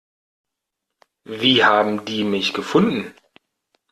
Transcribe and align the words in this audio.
Wie 1.25 1.63
haben 1.63 2.05
die 2.05 2.23
mich 2.23 2.55
gefunden? 2.55 3.13